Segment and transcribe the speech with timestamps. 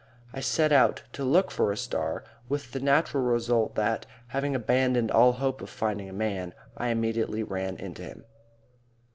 [0.33, 5.11] I set out to look for a star; with the natural result that, having abandoned
[5.11, 8.23] all hope of finding a man, I immediately ran into him.